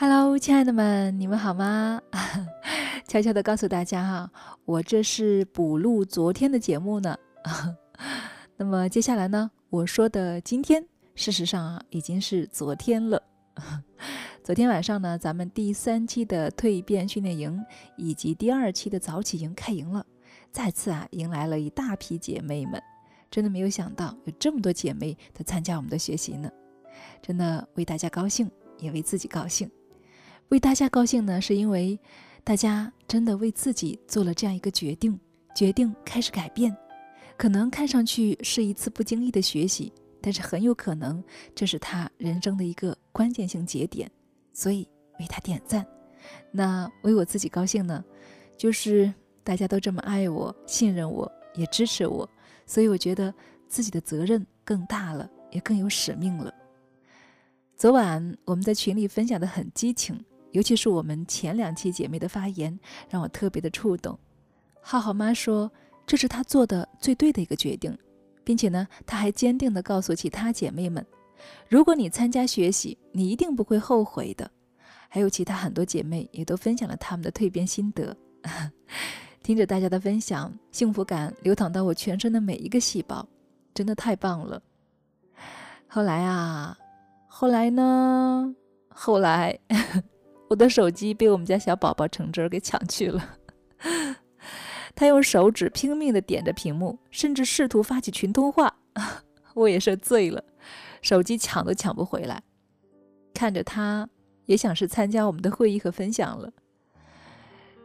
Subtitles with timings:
[0.00, 2.00] Hello，亲爱的们，你们好吗？
[3.08, 4.30] 悄悄的告诉大家哈，
[4.64, 7.18] 我这是补录昨天的节目呢。
[8.56, 13.20] 那么接下来呢，我说的今天，事实上啊，已经是昨天了。
[14.44, 17.60] 昨天晚上呢，咱们第三期的蜕变训练营
[17.96, 20.06] 以及第二期的早起营开营了，
[20.52, 22.80] 再次啊，迎来了一大批姐妹们。
[23.32, 26.48] 真的没有想到有这么多姐妹在参加我们的学习呢，
[27.20, 29.68] 真的为大家高兴，也为自己高兴。
[30.48, 31.98] 为大家高兴呢，是因为
[32.42, 35.18] 大家真的为自己做了这样一个决定，
[35.54, 36.74] 决定开始改变。
[37.36, 41.22] 可能看上去是一次不经意的学习，但是很有可能
[41.54, 44.10] 这是他人生的一个关键性节点，
[44.54, 44.88] 所以
[45.20, 45.86] 为他点赞。
[46.50, 48.02] 那为我自己高兴呢，
[48.56, 49.12] 就是
[49.44, 52.28] 大家都这么爱我、信任我、也支持我，
[52.64, 53.32] 所以我觉得
[53.68, 56.52] 自己的责任更大了，也更有使命了。
[57.76, 60.18] 昨晚我们在群里分享的很激情。
[60.52, 64.18] 尤其是我们前两期姐妹的发言，让我特别的触动。
[64.80, 65.70] 浩浩妈说，
[66.06, 67.96] 这是她做的最对的一个决定，
[68.44, 71.04] 并且呢，她还坚定地告诉其他姐妹们，
[71.68, 74.50] 如果你参加学习，你一定不会后悔的。
[75.10, 78.16] 还有其他很多姐妹也都分享了她们的蜕变心得。
[79.42, 83.26] 听着大家的分享，幸福感流淌到我全身的每一个细胞，
[83.74, 84.62] 真的太棒了。
[85.86, 86.76] 后来啊，
[87.26, 88.54] 后来呢？
[88.88, 89.58] 后来。
[90.48, 93.36] 我的手机被我们家小宝宝橙汁儿给抢去了，
[94.94, 98.74] 他用手指拼命的点着屏幕，甚至试图发起群通话，
[99.54, 100.42] 我也是醉了，
[101.02, 102.42] 手机抢都抢不回来。
[103.34, 104.08] 看着他，
[104.46, 106.50] 也想是参加我们的会议和分享了。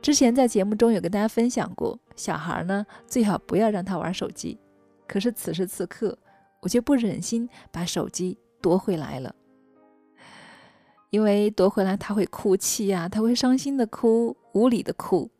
[0.00, 4.58] 之前在节目中有跟大家分享过，小孩呢最好不要让他玩手机，
[5.06, 6.16] 可是此时此刻，
[6.60, 9.34] 我却不忍心把手机夺回来了。
[11.12, 15.30] 因为夺回来他会哭泣呀，他会伤心的哭，无理的哭。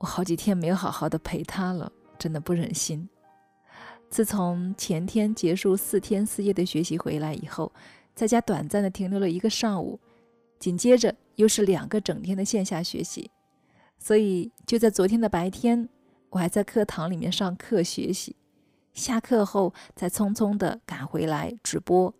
[0.00, 3.08] 我好几天没有好好的陪他了，真的不忍心。
[4.10, 7.72] 自从前天结束四天四夜的学习回来以后，
[8.12, 10.00] 在家短暂的停留了一个上午，
[10.58, 13.30] 紧接着又是两个整天的线下学习，
[14.00, 15.88] 所以就在昨天的白天，
[16.30, 18.34] 我还在课堂里面上课学习，
[18.92, 22.12] 下课后再匆匆的赶回来直播。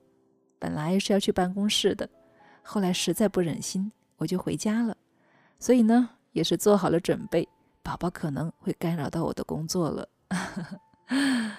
[0.63, 2.09] 本来是要去办公室的，
[2.63, 4.97] 后来实在不忍心，我就回家了。
[5.59, 7.49] 所以呢，也是做好了准备，
[7.83, 10.09] 宝宝可能会干扰到我的工作了。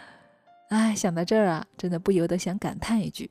[0.70, 3.30] 哎，想到这儿啊，真的不由得想感叹一句：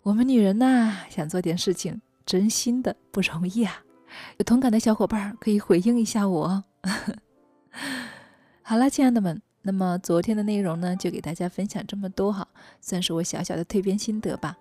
[0.00, 3.84] 我们女人呐，想做点事情，真心的不容易啊！
[4.38, 6.64] 有同感的小伙伴可以回应一下我。
[8.62, 12.48] 好了，亲爱的们，那么昨天的内容呢，就给大家分享这么多哈，
[12.80, 14.56] 算是我小小的蜕变心得吧。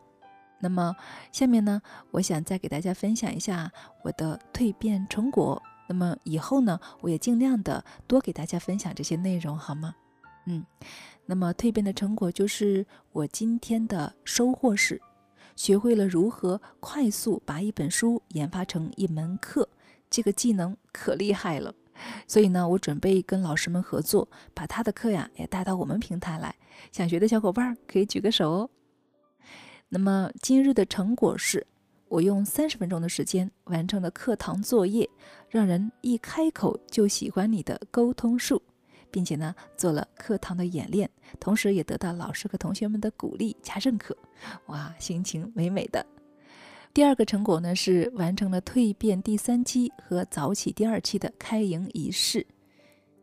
[0.63, 0.95] 那么
[1.33, 1.81] 下面呢，
[2.11, 3.69] 我想再给大家分享一下
[4.01, 5.61] 我的蜕变成果。
[5.89, 9.93] 那么以后呢，我也尽量的多给大家分享这些内容，好吗？
[10.45, 10.65] 嗯，
[11.25, 15.01] 那么蜕变的成果就是我今天的收获是，
[15.57, 19.67] 学会了如何快速把一本书研发成一门课，
[20.09, 21.75] 这个技能可厉害了。
[22.25, 26.55] 所以呢，我准备跟老师们合作，把他的课呀也带到我们平台来。
[26.93, 28.69] 想学的小伙伴可以举个手哦。
[29.93, 31.67] 那么今日的成果是，
[32.07, 35.07] 我用三十分钟的时间完成了课堂作业，
[35.47, 38.59] 让人一开口就喜欢你的沟通术，
[39.11, 41.07] 并且呢做了课堂的演练，
[41.39, 44.17] 同时也得到老师和同学们的鼓励加认可，
[44.65, 46.03] 哇，心情美美的。
[46.91, 52.43] 第二个成果呢是完成了蜕变第三期和早起第二期的开营仪式。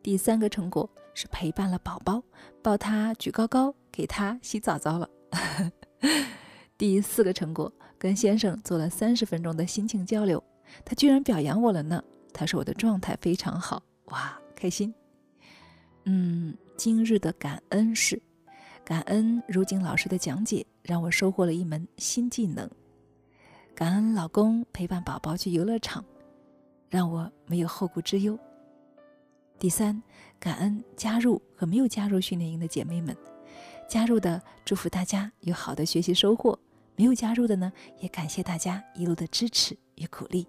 [0.04, 2.22] 第三个成果是陪伴了宝宝，
[2.62, 5.10] 抱他举高高，给他洗澡澡了。
[6.80, 10.42] 第四个成果，跟先生做了三十分钟的心情交流，
[10.82, 12.02] 他居然表扬我了呢。
[12.32, 14.94] 他说我的状态非常好，哇，开心。
[16.04, 18.18] 嗯，今日的感恩是，
[18.82, 22.66] 感恩如今老师的讲解，让我收获了一门新技能。
[23.74, 26.02] 感恩老公陪伴宝宝去游乐场，
[26.88, 28.38] 让我没有后顾之忧。
[29.58, 30.02] 第三，
[30.38, 33.14] 感恩加入和没有加入训练营的姐妹们，
[33.86, 36.58] 加入的祝福大家有好的学习收获。
[37.00, 40.46] 没有加入的呢，也感谢大家一路的支持与鼓励。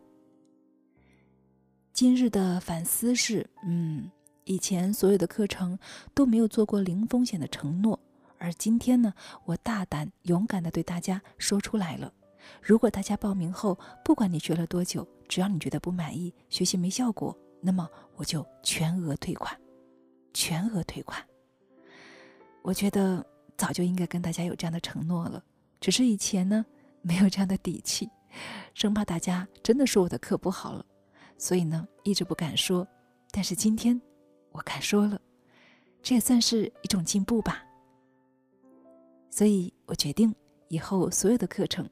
[1.94, 4.12] 今日的反思是：嗯，
[4.44, 5.80] 以前所有的课程
[6.14, 7.98] 都没有做过零风险的承诺，
[8.38, 9.14] 而今天呢，
[9.46, 12.14] 我大胆勇敢的对大家说出来了。
[12.62, 19.58] 如果大家报名后，不管你学了多久，只要你觉得不满意，学习没效果，那么我就全额退款，
[20.34, 21.26] 全额退款。
[22.62, 23.26] 我觉得
[23.58, 25.42] 早就应该跟大家有这样的承诺了。
[25.82, 26.64] 只是以前呢，
[27.02, 28.08] 没有这样的底气，
[28.76, 30.86] 生怕大家真的说我的课不好了，
[31.38, 32.88] 所以呢一直不敢说。
[33.32, 34.00] 但是今天
[34.52, 35.20] 我敢说了，
[36.04, 37.66] 这也算是一种进步吧。
[39.32, 40.34] 所以我决定
[40.68, 41.90] 以后所有的课程，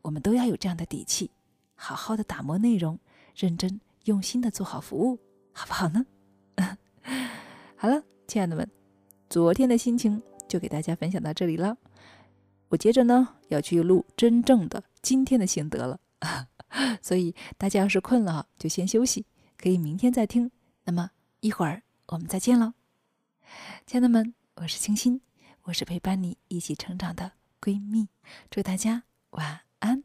[0.00, 1.30] 我们都要有这样的底气，
[1.74, 2.98] 好好的打磨内容，
[3.34, 5.18] 认真用心的做好服务，
[5.52, 6.06] 好不好呢？
[7.76, 8.66] 好了，亲爱的们，
[9.28, 11.76] 昨天的心情就给大家分享到这里了。
[12.68, 16.00] 我接着呢要去录真正的今天的心得了，
[17.00, 19.24] 所以大家要是困了就先休息，
[19.56, 20.50] 可以明天再听。
[20.84, 21.10] 那么
[21.40, 22.72] 一会儿我们再见喽，
[23.86, 25.20] 亲爱的们，我是清新，
[25.62, 28.08] 我是陪伴你一起成长的闺蜜，
[28.50, 30.04] 祝大家晚安。